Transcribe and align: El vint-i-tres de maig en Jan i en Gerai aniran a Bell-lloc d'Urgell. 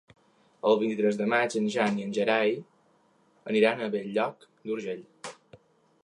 El 0.67 0.77
vint-i-tres 0.83 1.17
de 1.17 1.25
maig 1.33 1.57
en 1.59 1.67
Jan 1.73 1.99
i 1.99 2.05
en 2.05 2.15
Gerai 2.17 2.55
aniran 3.51 3.83
a 3.83 3.89
Bell-lloc 3.97 4.47
d'Urgell. 4.71 5.05